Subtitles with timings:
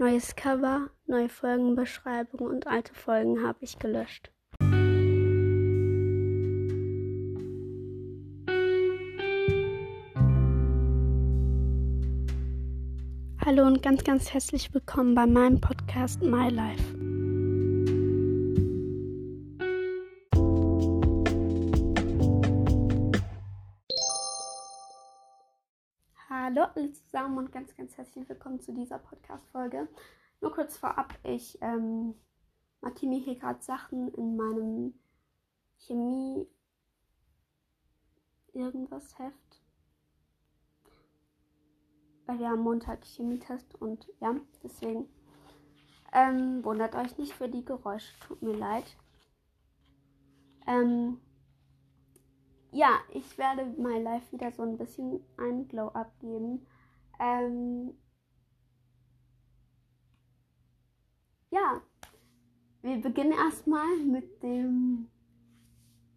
[0.00, 4.30] Neues Cover, neue Folgenbeschreibung und alte Folgen habe ich gelöscht.
[13.44, 16.99] Hallo und ganz, ganz herzlich willkommen bei meinem Podcast My Life.
[26.52, 29.88] Hallo zusammen und ganz, ganz herzlich willkommen zu dieser Podcast-Folge.
[30.40, 32.14] Nur kurz vorab, ich ähm,
[32.80, 34.94] markiere hier gerade Sachen in meinem
[35.78, 36.48] Chemie
[38.52, 39.62] irgendwas Heft.
[42.26, 45.08] Weil wir am Montag Chemietest und ja, deswegen
[46.12, 48.96] ähm, wundert euch nicht für die Geräusche, tut mir leid.
[50.66, 51.20] Ähm,
[52.72, 56.66] ja, ich werde My Life wieder so ein bisschen einen Glow-Up geben.
[57.18, 57.94] Ähm,
[61.50, 61.82] ja,
[62.82, 65.08] wir beginnen erstmal mit dem,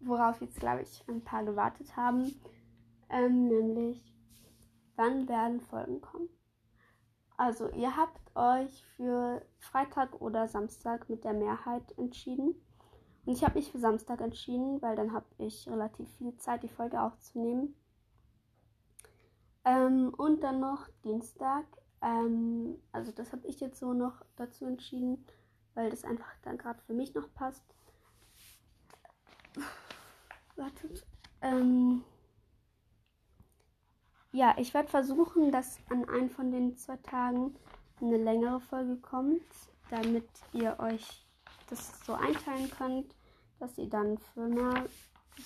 [0.00, 2.34] worauf jetzt, glaube ich, ein paar gewartet haben.
[3.08, 4.14] Ähm, nämlich,
[4.96, 6.28] wann werden Folgen kommen?
[7.36, 12.54] Also, ihr habt euch für Freitag oder Samstag mit der Mehrheit entschieden.
[13.24, 16.68] Und ich habe mich für Samstag entschieden, weil dann habe ich relativ viel Zeit, die
[16.68, 17.74] Folge aufzunehmen.
[19.64, 21.66] Ähm, und dann noch Dienstag.
[22.00, 25.24] Ähm, also das habe ich jetzt so noch dazu entschieden,
[25.74, 27.64] weil das einfach dann gerade für mich noch passt.
[30.56, 31.06] Wartet.
[31.42, 32.02] Ähm,
[34.32, 37.54] ja, ich werde versuchen, dass an einem von den zwei Tagen
[38.00, 39.42] eine längere Folge kommt,
[39.90, 41.26] damit ihr euch
[41.70, 43.14] das so einteilen könnt,
[43.58, 44.86] dass ihr dann für mehr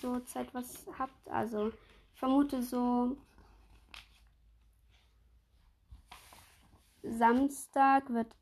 [0.00, 1.28] so Zeit was habt.
[1.28, 1.68] Also
[2.12, 3.16] ich vermute so
[7.02, 8.34] Samstag wird.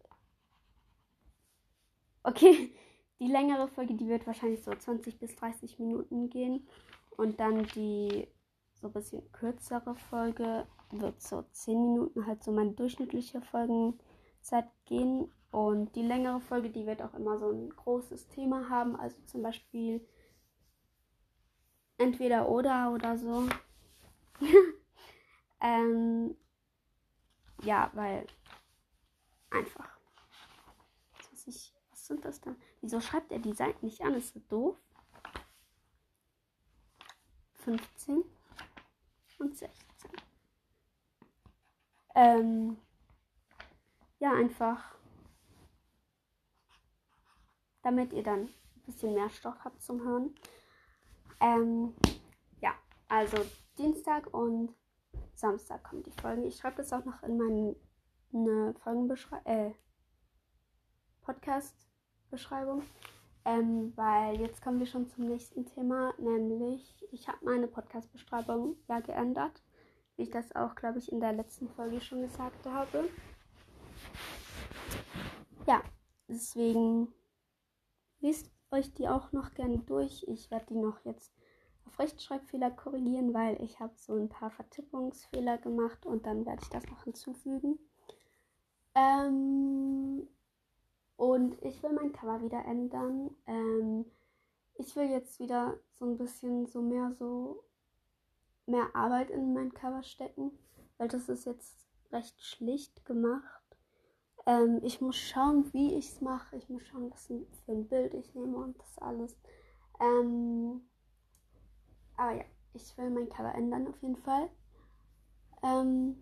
[2.22, 2.74] Okay,
[3.20, 6.66] die längere Folge, die wird wahrscheinlich so 20 bis 30 Minuten gehen.
[7.16, 8.28] Und dann die
[8.74, 15.30] so ein bisschen kürzere Folge wird so 10 Minuten, halt so meine durchschnittliche Folgenzeit gehen.
[15.50, 18.94] Und die längere Folge, die wird auch immer so ein großes Thema haben.
[18.96, 20.06] Also zum Beispiel
[21.98, 23.48] entweder oder oder so.
[25.60, 26.36] ähm,
[27.62, 28.26] ja, weil
[29.50, 29.98] einfach.
[31.32, 32.56] Was, ich, was sind das dann?
[32.80, 34.14] Wieso schreibt er die Seiten nicht an?
[34.14, 34.76] Ist das doof?
[37.64, 38.24] 15
[39.38, 40.10] und 16.
[42.14, 42.78] Ähm,
[44.18, 44.94] ja, einfach
[47.90, 50.32] damit ihr dann ein bisschen mehr Stoff habt zum Hören.
[51.40, 51.92] Ähm,
[52.60, 52.72] ja,
[53.08, 53.36] also
[53.78, 54.72] Dienstag und
[55.34, 56.44] Samstag kommen die Folgen.
[56.44, 57.76] Ich schreibe das auch noch in
[58.30, 59.72] meine Folgenbeschreibung, äh,
[61.22, 62.82] Podcast-Beschreibung.
[63.44, 69.00] Ähm, weil jetzt kommen wir schon zum nächsten Thema, nämlich ich habe meine Podcast-Beschreibung ja
[69.00, 69.64] geändert,
[70.16, 73.08] wie ich das auch, glaube ich, in der letzten Folge schon gesagt habe.
[75.66, 75.82] Ja,
[76.28, 77.08] deswegen
[78.20, 80.24] Lest euch die auch noch gerne durch.
[80.28, 81.32] Ich werde die noch jetzt
[81.86, 86.68] auf Rechtschreibfehler korrigieren, weil ich habe so ein paar Vertippungsfehler gemacht und dann werde ich
[86.68, 87.78] das noch hinzufügen.
[88.94, 90.26] Ähm,
[91.16, 93.34] und ich will mein Cover wieder ändern.
[93.46, 94.04] Ähm,
[94.74, 97.64] ich will jetzt wieder so ein bisschen so mehr so
[98.66, 100.52] mehr Arbeit in mein Cover stecken,
[100.96, 101.76] weil das ist jetzt
[102.12, 103.59] recht schlicht gemacht.
[104.50, 106.56] Ähm, ich muss schauen, wie ich es mache.
[106.56, 109.36] Ich muss schauen, was für ein Bild ich nehme und das alles.
[110.00, 110.82] Ähm,
[112.16, 114.50] aber ja, ich will mein Cover ändern auf jeden Fall.
[115.62, 116.20] Ähm,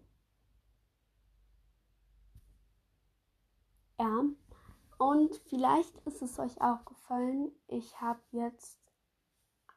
[3.98, 4.24] ja,
[4.98, 7.50] und vielleicht ist es euch auch gefallen.
[7.66, 8.78] Ich habe jetzt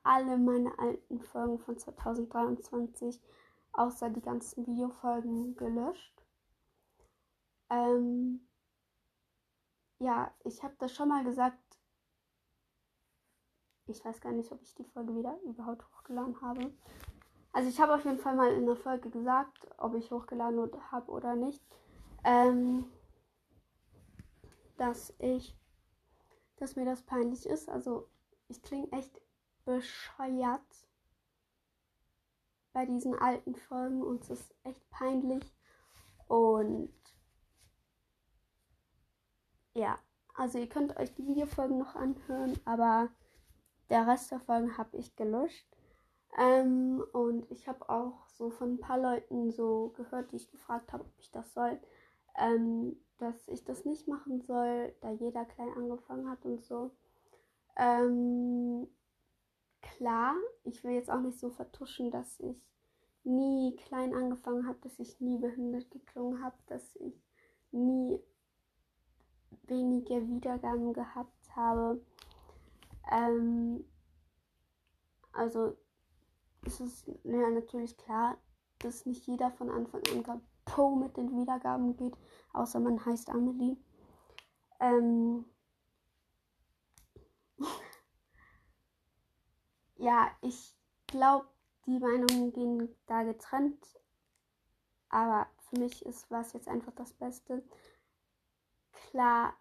[0.03, 3.22] alle meine alten Folgen von 2023
[3.72, 6.20] außer die ganzen Videofolgen gelöscht.
[7.71, 8.45] Ähm,
[10.00, 11.57] ja, ich habe das schon mal gesagt.
[13.88, 16.73] Ich weiß gar nicht, ob ich die Folge wieder überhaupt hochgeladen habe.
[17.53, 21.12] Also ich habe auf jeden Fall mal in der Folge gesagt, ob ich hochgeladen habe
[21.12, 21.63] oder nicht.
[22.23, 22.85] Ähm,
[24.77, 25.57] dass ich,
[26.57, 27.69] dass mir das peinlich ist.
[27.69, 28.09] Also
[28.47, 29.21] ich klinge echt
[29.65, 30.62] bescheuert
[32.74, 35.53] bei diesen alten Folgen und es ist echt peinlich.
[36.27, 36.94] Und
[39.73, 39.97] ja,
[40.35, 43.09] also ihr könnt euch die Videofolgen noch anhören, aber
[43.89, 45.68] der Rest der Folgen habe ich gelöscht.
[46.38, 50.94] Ähm, und ich habe auch so von ein paar Leuten so gehört, die ich gefragt
[50.94, 51.77] habe, ob ich das soll,
[52.38, 56.91] ähm, dass ich das nicht machen soll, da jeder klein angefangen hat und so.
[57.75, 58.88] Ähm,
[59.81, 62.57] klar, ich will jetzt auch nicht so vertuschen, dass ich
[63.24, 67.21] nie klein angefangen habe, dass ich nie behindert geklungen habe, dass ich
[67.71, 68.19] nie
[69.71, 72.00] wenige Wiedergaben gehabt habe.
[73.12, 73.83] Ähm,
[75.33, 75.75] also
[76.65, 78.38] ist es ja natürlich klar,
[78.79, 82.15] dass nicht jeder von Anfang an kapo mit den Wiedergaben geht,
[82.53, 83.77] außer man heißt Amelie.
[84.79, 85.45] Ähm,
[89.97, 90.75] ja, ich
[91.07, 91.47] glaube,
[91.85, 94.00] die Meinungen gehen da getrennt.
[95.09, 97.63] Aber für mich ist was jetzt einfach das Beste.
[98.94, 99.53] Klar,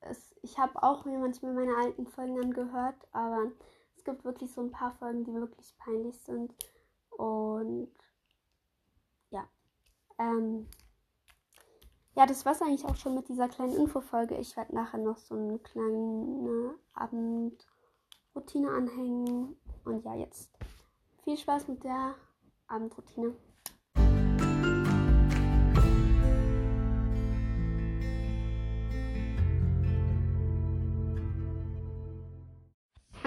[0.00, 3.50] es, ich habe auch mir manchmal meine alten Folgen angehört, aber
[3.96, 6.54] es gibt wirklich so ein paar Folgen, die wirklich peinlich sind.
[7.10, 7.92] Und
[9.30, 9.46] ja.
[10.18, 10.66] Ähm,
[12.16, 14.36] ja, das war es eigentlich auch schon mit dieser kleinen Infofolge.
[14.36, 19.56] Ich werde nachher noch so eine kleine Abendroutine anhängen.
[19.84, 20.50] Und ja, jetzt
[21.24, 22.14] viel Spaß mit der
[22.66, 23.34] Abendroutine.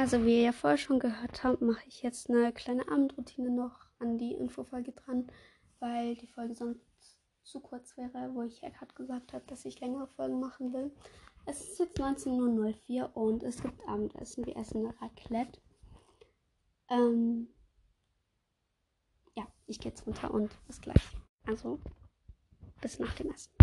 [0.03, 3.85] Also wie ihr ja vorher schon gehört habt, mache ich jetzt eine kleine Abendroutine noch
[4.00, 5.31] an die Infofolge dran,
[5.79, 6.81] weil die Folge sonst
[7.44, 10.91] zu kurz wäre, wo ich ja gerade gesagt habe, dass ich längere Folgen machen will.
[11.45, 14.45] Es ist jetzt 19.04 Uhr und es gibt Abendessen.
[14.45, 15.61] Wir essen Raclette.
[16.89, 17.47] Ähm,
[19.38, 21.15] ja, ich gehe jetzt runter und bis gleich.
[21.47, 21.79] Also,
[22.81, 23.53] bis nach dem Essen.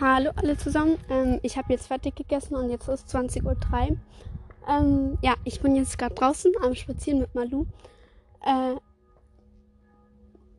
[0.00, 0.96] Hallo alle zusammen.
[1.10, 3.44] Ähm, ich habe jetzt fertig gegessen und jetzt ist 20.03
[3.90, 3.98] Uhr.
[4.68, 7.66] Ähm, ja, ich bin jetzt gerade draußen am Spazieren mit Malu.
[8.40, 8.74] Äh,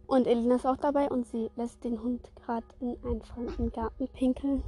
[0.07, 4.07] und Elina ist auch dabei und sie lässt den Hund gerade in einen fremden Garten
[4.10, 4.63] pinkeln.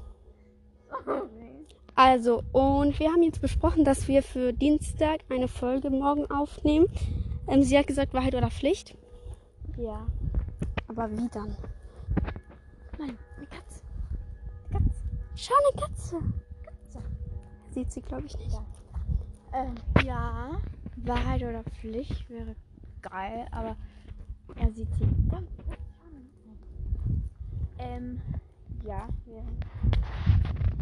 [1.95, 6.87] Also, und wir haben jetzt besprochen, dass wir für Dienstag eine Folge morgen aufnehmen.
[7.47, 8.95] Ähm, sie hat gesagt, Wahrheit oder Pflicht.
[9.77, 10.05] Ja.
[10.87, 11.55] Aber wie dann?
[12.97, 13.81] Nein, eine Katze.
[14.69, 15.03] Eine Katze.
[15.35, 16.19] Schau, eine Katze.
[16.63, 17.03] Katze.
[17.71, 18.53] Sieht sie, glaube ich, nicht.
[18.53, 18.65] Ja.
[19.53, 20.51] Ähm, ja.
[20.97, 22.55] Wahrheit oder Pflicht wäre
[23.01, 23.75] geil, aber
[24.55, 25.07] er sieht sie.
[27.79, 28.19] Ähm,
[28.83, 29.43] ja, wäre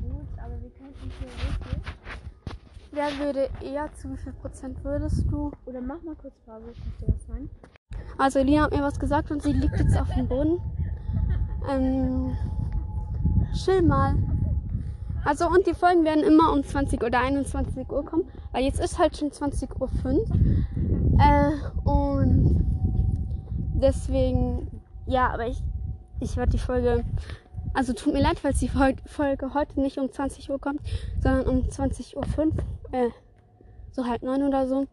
[0.01, 1.93] gut, aber wir könnten theoretisch.
[2.91, 5.51] Wer würde eher zu wie viel Prozent würdest du?
[5.65, 7.49] Oder mach mal kurz Pause, ich dir was sagen.
[8.17, 10.61] Also Lina hat mir was gesagt und sie liegt jetzt auf dem Boden.
[11.69, 12.37] Ähm,
[13.53, 14.15] chill mal.
[15.25, 18.99] Also und die Folgen werden immer um 20 oder 21 Uhr kommen, weil jetzt ist
[18.99, 19.89] halt schon 20.05 Uhr.
[21.19, 22.63] Äh, und
[23.73, 25.57] deswegen, ja, aber ich,
[26.19, 27.03] ich werde die Folge,
[27.73, 30.81] also tut mir leid, falls die Folge heute nicht um 20 Uhr kommt,
[31.19, 32.53] sondern um 20.05 Uhr,
[32.91, 33.09] äh,
[33.91, 34.85] so halb neun oder so,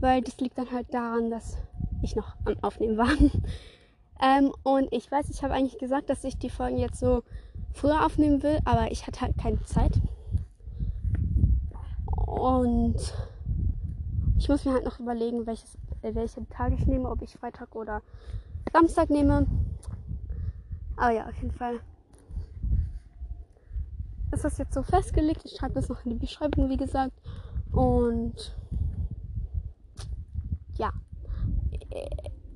[0.00, 1.58] weil das liegt dann halt daran, dass
[2.02, 3.10] ich noch am Aufnehmen war.
[4.22, 7.22] ähm, und ich weiß, ich habe eigentlich gesagt, dass ich die Folgen jetzt so
[7.74, 10.00] früher aufnehmen will, aber ich hatte halt keine Zeit.
[12.06, 12.96] Und
[14.38, 17.74] ich muss mir halt noch überlegen, welches, äh, welchen Tag ich nehme, ob ich Freitag
[17.74, 18.02] oder
[18.72, 19.46] Samstag nehme.
[20.96, 21.80] Aber ja, auf jeden Fall
[24.32, 25.42] ist das jetzt so festgelegt.
[25.44, 27.12] Ich schreibe das noch in die Beschreibung, wie gesagt.
[27.72, 28.56] Und
[30.76, 30.92] ja,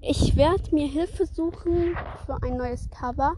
[0.00, 3.34] ich werde mir Hilfe suchen für ein neues Cover.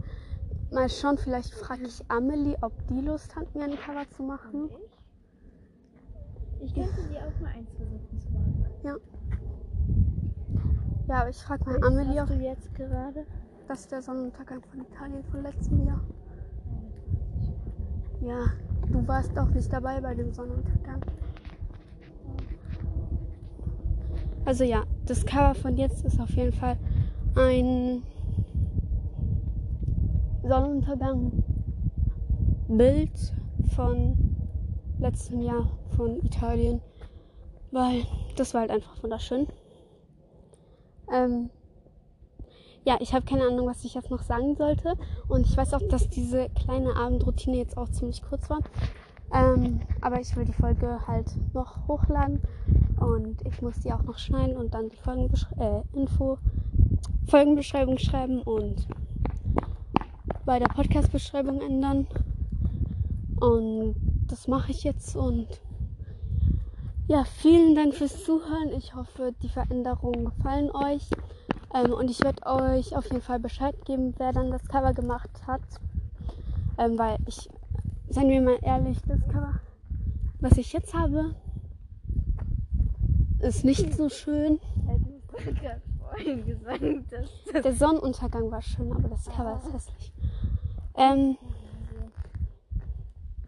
[0.72, 4.70] Mal schauen, vielleicht frage ich Amelie, ob die Lust hat, mir ein Cover zu machen.
[6.62, 8.64] Ich könnte dir auch mal eins versuchen zu machen.
[8.84, 8.96] Ja.
[11.08, 13.26] Ja, aber ich frage mal Amelie, ob du jetzt gerade?
[13.70, 16.00] das ist der Sonnenuntergang von Italien von letztem Jahr.
[18.20, 18.46] Ja,
[18.90, 21.00] du warst auch nicht dabei bei dem Sonnenuntergang.
[24.44, 26.78] Also ja, das Cover von jetzt ist auf jeden Fall
[27.36, 28.02] ein
[30.50, 31.44] Sonnenuntergang
[32.66, 33.12] Bild
[33.76, 34.34] von
[34.98, 36.80] letztem Jahr von Italien,
[37.70, 38.04] weil
[38.34, 39.46] das war halt einfach wunderschön.
[41.12, 41.50] Ähm,
[42.84, 44.94] ja, ich habe keine Ahnung, was ich jetzt noch sagen sollte.
[45.28, 48.58] Und ich weiß auch, dass diese kleine Abendroutine jetzt auch ziemlich kurz war.
[49.32, 52.42] Ähm, aber ich will die Folge halt noch hochladen
[52.98, 56.38] und ich muss die auch noch schneiden und dann die Folgenbesch äh, Info
[57.28, 58.88] Folgenbeschreibung schreiben und
[60.50, 62.08] bei der Podcast-Beschreibung ändern.
[63.38, 63.94] Und
[64.26, 65.14] das mache ich jetzt.
[65.14, 65.46] Und
[67.06, 68.72] ja, vielen Dank fürs Zuhören.
[68.76, 71.08] Ich hoffe, die Veränderungen gefallen euch.
[71.72, 75.30] Ähm, und ich werde euch auf jeden Fall Bescheid geben, wer dann das Cover gemacht
[75.46, 75.62] hat.
[76.78, 77.48] Ähm, weil ich,
[78.08, 79.60] seien wir mal ehrlich, das Cover,
[80.40, 81.36] was ich jetzt habe,
[83.38, 84.58] ist nicht so schön.
[87.54, 90.12] Der Sonnenuntergang war schön, aber das Cover ist hässlich.
[91.00, 91.38] Ähm,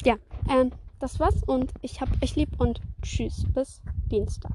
[0.04, 0.16] ja,
[0.48, 4.52] ähm, das war's und ich hab euch lieb und tschüss bis Dienstag.